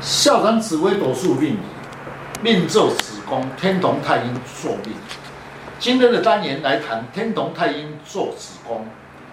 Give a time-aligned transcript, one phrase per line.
[0.00, 1.58] 校长紫微斗数命理，
[2.40, 4.94] 命坐子宫天同太阴坐命。
[5.78, 8.86] 今天的单元来谈天同太阴坐子宫。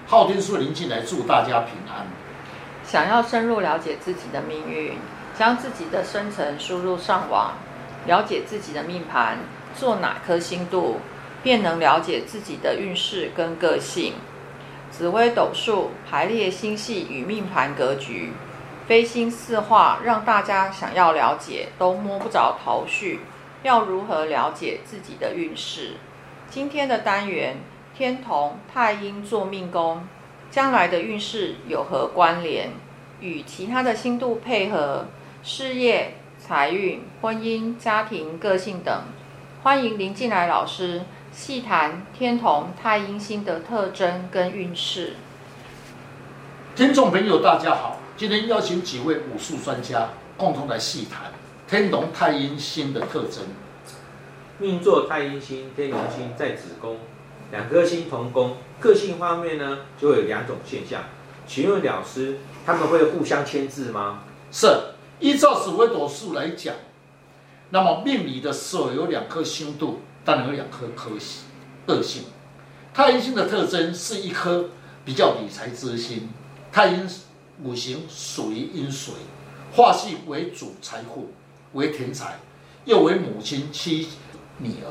[0.08, 2.06] 昊天书林进来祝大家平安。
[2.84, 4.98] 想要深入了解自己的命运，
[5.40, 7.54] 将自己的生辰输入上网，
[8.06, 9.38] 了解自己的命盘，
[9.74, 10.98] 坐哪颗星度，
[11.42, 14.16] 便能了解自己的运势跟个性。
[14.92, 18.34] 紫微斗数排列星系与命盘格局，
[18.88, 23.20] 飞星四化，让大家想要了解都摸不着头绪。
[23.64, 25.96] 要如何了解自己的运势？
[26.50, 27.58] 今天的单元，
[27.94, 30.08] 天同太阴做命宫，
[30.50, 32.70] 将来的运势有何关联？
[33.20, 35.08] 与其他的星度配合，
[35.44, 39.04] 事业、财运、婚姻、家庭、个性等。
[39.64, 41.02] 欢迎林进来老师
[41.34, 45.18] 细谈天同太阴星的特征跟运势。
[46.74, 51.32] 听众朋友，大家好，今天邀请几位武术专家共同来细谈
[51.68, 53.44] 天龙太阴星的特征。
[54.58, 56.98] 命座太阴星、天龙星在子宫，
[57.52, 61.04] 两颗星同宫，个性方面呢，就会有两种现象。
[61.46, 64.24] 请问老师，他们会互相牵制吗？
[64.52, 64.68] 是，
[65.20, 66.74] 依照紫微斗数来讲，
[67.70, 71.44] 那么命里的时候有两颗星度，当然有两颗颗星
[71.86, 72.24] 个性。
[72.96, 74.72] 太阴星的特征是一颗
[75.06, 76.30] 比较理财之星。
[76.72, 77.08] 太阴
[77.64, 79.14] 五行属于阴水，
[79.74, 81.32] 化气为主财富，
[81.74, 82.36] 为田财，
[82.86, 84.10] 又为母亲妻。
[84.60, 84.90] 女儿，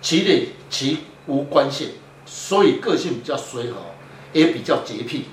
[0.00, 3.78] 其内其无关系，所以个性比较随和，
[4.32, 5.26] 也比较洁癖。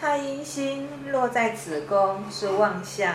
[0.00, 3.14] 太阴星落在子宫是旺相，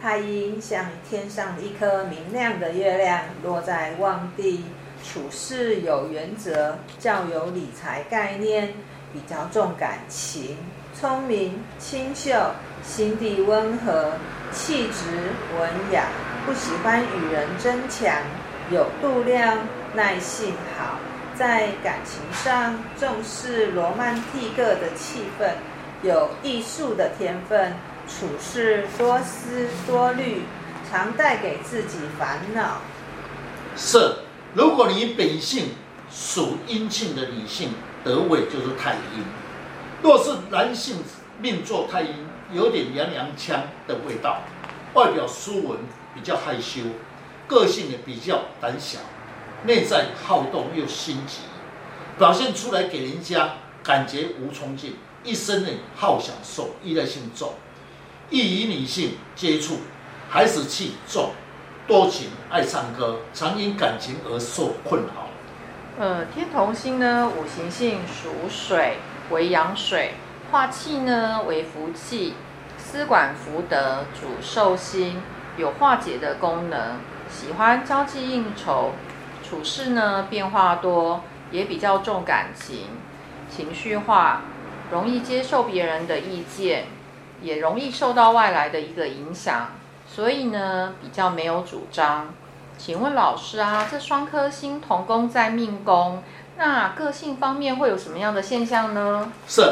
[0.00, 4.64] 太阴像天上一颗明亮的月亮落在旺地，
[5.04, 8.72] 处事有原则，较有理财概念，
[9.14, 10.58] 比较重感情，
[10.92, 12.32] 聪明清秀，
[12.82, 14.10] 心地温和，
[14.52, 16.08] 气质文雅，
[16.44, 18.12] 不喜欢与人争强。
[18.72, 19.58] 有度量，
[19.94, 20.98] 耐性好，
[21.36, 25.52] 在感情上重视罗曼蒂克的气氛，
[26.02, 27.72] 有艺术的天分，
[28.08, 30.42] 处事多思多虑，
[30.90, 32.78] 常带给自己烦恼。
[33.76, 34.16] 是，
[34.54, 35.68] 如果你本性
[36.14, 37.70] 属阴性的女性，
[38.04, 39.24] 得位就是太阴；
[40.00, 40.98] 若是男性
[41.40, 42.14] 命坐太阴，
[42.52, 44.40] 有点娘娘腔的味道，
[44.94, 45.76] 外表斯文，
[46.14, 46.82] 比较害羞。
[47.48, 49.00] 个性也比较胆小，
[49.64, 51.40] 内在好动又心急，
[52.16, 57.52] 表现出来给人家感觉无冲劲，一生呢好享受，依赖性重，
[58.30, 59.78] 易与女性接触，
[60.30, 61.32] 孩子气重，
[61.86, 65.23] 多情爱唱歌，常因感情而受困扰。
[65.96, 68.96] 呃，天同星呢，五行性属水，
[69.30, 70.14] 为阳水，
[70.50, 72.34] 化气呢为福气，
[72.76, 75.22] 司管福德，主寿星，
[75.56, 76.98] 有化解的功能。
[77.30, 78.90] 喜欢交际应酬，
[79.48, 81.22] 处事呢变化多，
[81.52, 82.88] 也比较重感情，
[83.48, 84.40] 情绪化，
[84.90, 86.86] 容易接受别人的意见，
[87.40, 89.68] 也容易受到外来的一个影响，
[90.08, 92.34] 所以呢比较没有主张。
[92.76, 96.22] 请问老师啊，这双颗星同宫在命宫，
[96.56, 99.32] 那个性方面会有什么样的现象呢？
[99.48, 99.62] 是，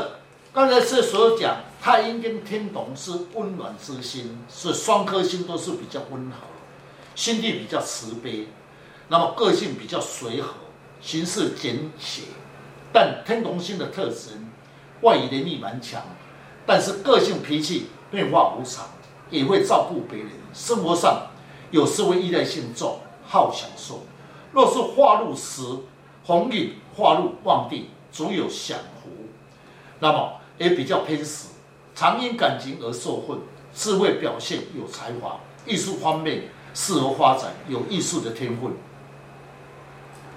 [0.53, 6.37] 刚才是所讲，太阴跟天同是温暖之星，是双颗星都是比较温和。
[7.15, 8.49] 心地比较慈悲，
[9.09, 10.49] 那么个性比较随和，
[11.03, 12.23] 行事简写。
[12.91, 14.51] 但天同星的特征，
[15.03, 16.01] 外语能力蛮强，
[16.65, 18.87] 但是个性脾气变化无常，
[19.29, 20.31] 也会照顾别人。
[20.55, 21.27] 生活上
[21.73, 24.05] 有时会依赖性重，好享受。
[24.53, 25.63] 若是化入时，
[26.25, 29.11] 红影化入旺地，足有享福。
[29.99, 31.49] 那么也比较偏食，
[31.97, 33.41] 常因感情而受困。
[33.75, 36.45] 智慧表现有才华，艺术方面。
[36.75, 38.73] 适合发展有艺术的天分，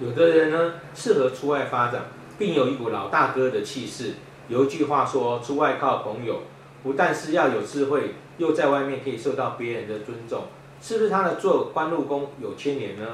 [0.00, 2.02] 有的人呢适合出外发展，
[2.38, 4.16] 并有一股老大哥的气势。
[4.46, 6.42] 有一句话说：“出外靠朋友，
[6.82, 10.42] 不但是要有智慧，又在外面可以受到别人的尊重。”
[10.82, 13.06] 是不是他的做官禄宫有牵连呢？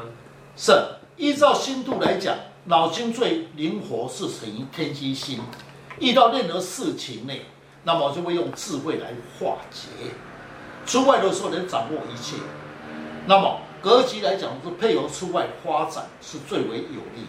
[0.56, 0.72] 是，
[1.16, 5.40] 依照星度来讲，脑筋最灵活是属于天机星，
[5.98, 7.32] 遇到任何事情呢，
[7.84, 9.88] 那么就会用智慧来化解。
[10.84, 12.36] 出外的时候能掌握一切。
[13.26, 17.26] 那么格局来讲，是配合出外发展是最为有利。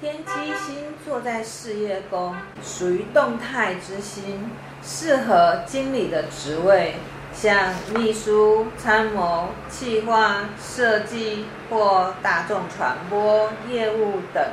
[0.00, 0.32] 天机
[0.64, 4.50] 星坐在事业宫，属于动态之星，
[4.82, 6.94] 适合经理的职位，
[7.40, 14.44] 像秘书、参谋、企划、设计或大众传播业务等。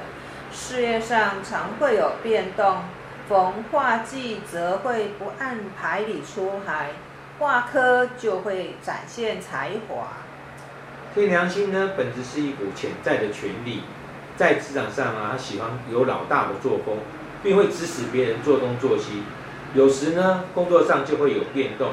[0.53, 2.83] 事业上常会有变动，
[3.27, 6.91] 逢化忌则会不按牌理出牌，
[7.39, 10.09] 化科就会展现才华。
[11.15, 13.81] 天梁星呢，本质是一股潜在的权力，
[14.37, 16.97] 在职场上啊，他喜欢有老大的作风，
[17.41, 19.23] 并会指使别人做东做西。
[19.73, 21.89] 有时呢，工作上就会有变动。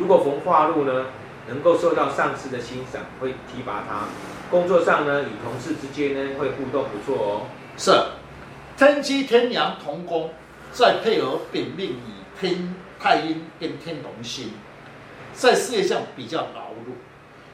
[0.00, 1.08] 如果逢化禄呢，
[1.46, 4.08] 能够受到上司的欣赏，会提拔他。
[4.50, 7.42] 工作上呢，与同事之间呢，会互动不错哦。
[7.76, 7.92] 是，
[8.78, 10.30] 天机天阳同宫，
[10.72, 14.52] 再配合丙命以天太阴跟天同星，
[15.34, 16.94] 在事业上比较劳碌，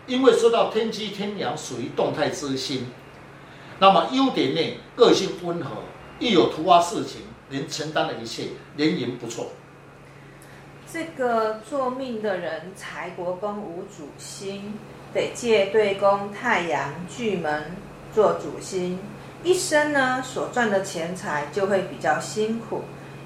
[0.06, 2.86] 因为说到天机天阳属于动态之星。
[3.80, 5.82] 那么优点呢，个性温和，
[6.20, 9.48] 一有突发事情，能承担的一切，人缘不错。
[10.96, 14.72] 这个做命的人，财帛宫无主星，
[15.12, 17.64] 得借对宫太阳巨门
[18.14, 18.98] 做主星，
[19.44, 22.84] 一生呢所赚的钱财就会比较辛苦，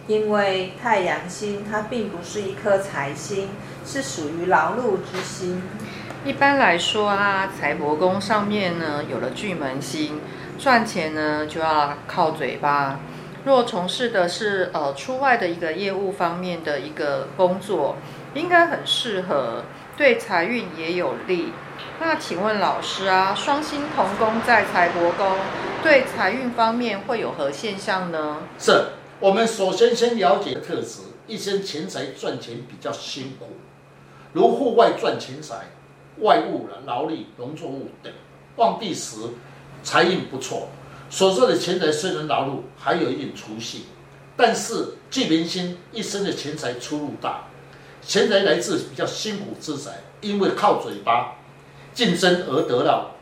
[0.09, 3.49] 因为太阳星它并不是一颗财星，
[3.87, 5.63] 是属于劳碌之星。
[6.25, 10.19] 一般来说啊，财帛宫上面呢有了巨门星，
[10.59, 12.99] 赚钱呢就要靠嘴巴。
[13.45, 17.97] 若从事的是呃出外的一个业务方面的一个工作，
[18.35, 19.65] 应该很适合，
[19.97, 21.53] 对财运也有利。
[21.99, 25.39] 那请问老师啊，双星同宫在财帛宫，
[25.83, 28.43] 对财运方面会有何现象呢？
[28.59, 28.89] 是
[29.21, 33.47] 我们首先先了解特质，一生钱财赚钱比较辛苦，
[34.35, 35.71] 如户外赚钱财，
[36.19, 38.13] 外务了劳力农作物等，
[38.57, 39.17] 旺地时
[39.83, 40.69] 财运不错。
[41.11, 43.87] 所说的钱财虽然劳碌，还有一点出息，
[44.37, 47.47] 但是巨门星一生的钱财出入大，
[48.01, 51.35] 钱财来自比较辛苦之财，因为靠嘴巴
[51.93, 53.17] 竞争而得到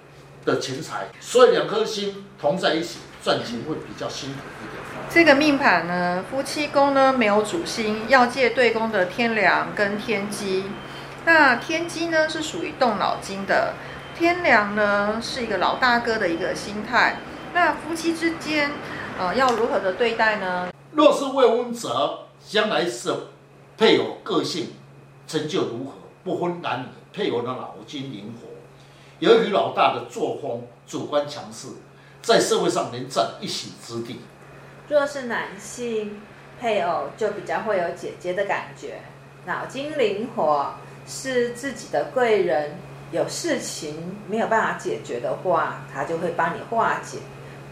[0.45, 4.83] 的钱财，所以两颗星同在一起赚钱会比较辛苦一点。
[5.11, 10.65] 这个命盘呢，夫妻宫呢没有主星，要借对宫的天梁跟天机。
[11.25, 13.73] 那天机呢是属于动脑筋的，
[14.15, 17.17] 天梁呢是一个老大哥的一个心态。
[17.55, 18.71] 那夫妻之间，
[19.19, 20.71] 呃，要如何的对待呢？
[20.93, 23.15] 若是未婚者，将来是
[23.77, 24.69] 配偶个性
[25.27, 25.93] 成就如何，
[26.25, 28.49] 不分男女，配偶的脑筋灵活，
[29.19, 31.69] 由于老大的作风主观强势，
[32.23, 34.21] 在社会上能占一席之地。
[34.89, 36.21] 若是男性，
[36.61, 39.01] 配偶就比较会有姐姐的感觉，
[39.47, 40.75] 脑筋灵活，
[41.07, 42.77] 是自己的贵人，
[43.13, 47.19] 有事情没有办法解决的话，他就会帮你化解。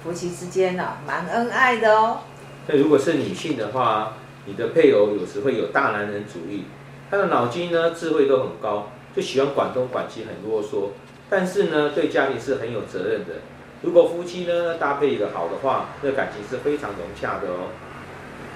[0.07, 2.21] 夫妻之间呢、啊，蛮恩爱的哦。
[2.69, 4.13] 那如果是女性的话，
[4.45, 6.67] 你的配偶有时会有大男人主义，
[7.11, 10.91] 他的脑筋呢，智慧都很高，就喜欢管东管西，很啰嗦。
[11.29, 13.35] 但是呢，对家庭是很有责任的。
[13.83, 17.71] 如果夫妻呢搭配的好的话，那感情是非常融洽的哦。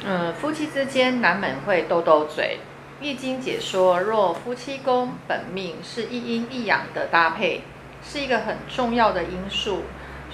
[0.04, 2.58] 嗯，夫妻之间难免会斗斗嘴。
[3.00, 7.62] 易经解说，若夫妻宫本命是一阴一阳的搭配，
[8.04, 9.82] 是一个很重要的因素。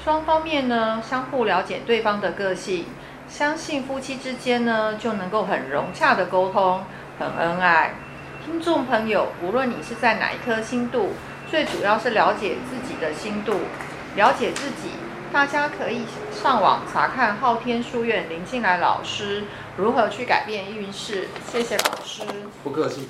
[0.06, 2.84] 双方面呢，相互了解对方的个性，
[3.26, 6.84] 相信夫妻之间呢就能够很融洽的沟通，
[7.18, 7.94] 很恩爱。
[8.44, 11.14] 听众朋友，无论你是在哪一颗星度，
[11.50, 13.54] 最主要是了解自己的星度，
[14.14, 14.90] 了解自己。
[15.32, 19.42] 大家可以上网查看昊天书院林进来老师
[19.76, 21.26] 如何去改变运势。
[21.50, 22.22] 谢谢老师，
[22.62, 23.08] 不客气。